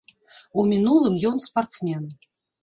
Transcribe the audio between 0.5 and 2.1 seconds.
У мінулым ён спартсмен.